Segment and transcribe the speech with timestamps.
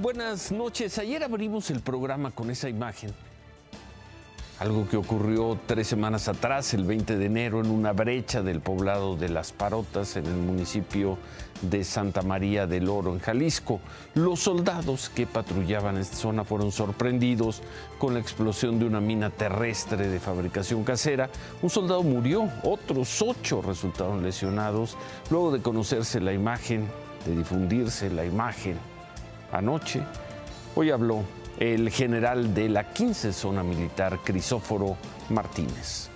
[0.00, 0.96] Buenas noches.
[0.98, 3.10] Ayer abrimos el programa con esa imagen.
[4.60, 9.16] Algo que ocurrió tres semanas atrás, el 20 de enero, en una brecha del poblado
[9.16, 11.18] de Las Parotas, en el municipio
[11.62, 13.80] de Santa María del Oro, en Jalisco.
[14.14, 17.60] Los soldados que patrullaban esta zona fueron sorprendidos
[17.98, 21.28] con la explosión de una mina terrestre de fabricación casera.
[21.60, 24.96] Un soldado murió, otros ocho resultaron lesionados
[25.28, 26.86] luego de conocerse la imagen,
[27.26, 28.78] de difundirse la imagen
[29.52, 30.02] anoche.
[30.74, 31.22] Hoy habló
[31.58, 34.96] el general de la 15 Zona Militar, Crisóforo
[35.30, 36.08] Martínez.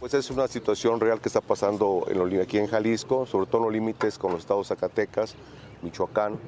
[0.00, 2.06] Pues es una situación real que está pasando
[2.42, 5.34] aquí en Jalisco, sobre todo en los límites con los estados Zacatecas,
[5.82, 6.38] Michoacán,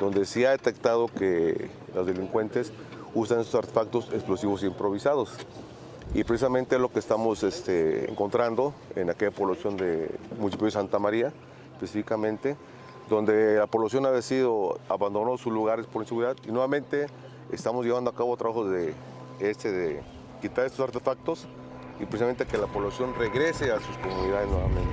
[0.00, 2.72] donde se ha detectado que los delincuentes
[3.14, 5.30] usan estos artefactos explosivos improvisados.
[6.14, 10.08] Y precisamente lo que estamos este, encontrando en aquella población de
[10.38, 11.32] municipio de Santa María,
[11.74, 12.56] específicamente,
[13.08, 17.06] donde la población ha sido abandonó sus lugares por inseguridad y nuevamente
[17.50, 18.94] estamos llevando a cabo trabajos de,
[19.40, 20.02] este, de
[20.40, 21.46] quitar estos artefactos
[22.00, 24.90] y precisamente que la población regrese a sus comunidades nuevamente.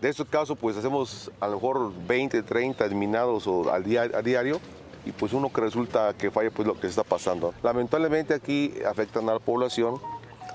[0.00, 4.60] De estos casos pues hacemos a lo mejor 20, 30 minados al día, a diario
[5.04, 7.54] y pues uno que resulta que falla pues lo que está pasando.
[7.62, 9.96] Lamentablemente aquí afectan a la población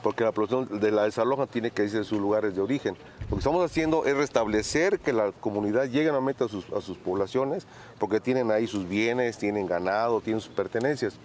[0.03, 2.95] porque la población de la desaloja tiene que irse de sus lugares de origen.
[3.29, 6.97] Lo que estamos haciendo es restablecer que la comunidad llegue nuevamente a sus, a sus
[6.97, 7.65] poblaciones,
[7.99, 11.15] porque tienen ahí sus bienes, tienen ganado, tienen sus pertenencias.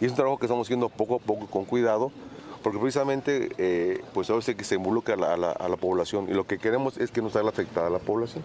[0.00, 2.10] Y es un trabajo que estamos haciendo poco a poco, con cuidado,
[2.62, 6.32] porque precisamente eh, pues a veces que se involucra a la, a la, población y
[6.32, 8.42] lo que queremos es que no salga afectada la población.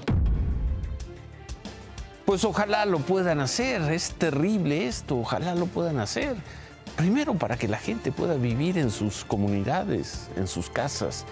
[2.25, 6.35] Pues ojalá lo puedan hacer, es terrible esto, ojalá lo puedan hacer.
[6.97, 11.25] Primero, para que la gente pueda vivir en sus comunidades, en sus casas.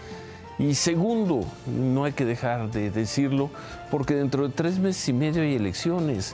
[0.58, 3.50] Y segundo, no hay que dejar de decirlo,
[3.92, 6.34] porque dentro de tres meses y medio hay elecciones.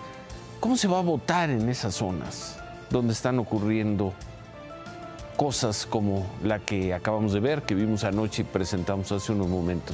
[0.59, 2.59] ¿Cómo se va a votar en esas zonas
[2.91, 4.13] donde están ocurriendo
[5.37, 9.93] cosas como la que acabamos de ver, que vimos anoche y presentamos hace unos momentos?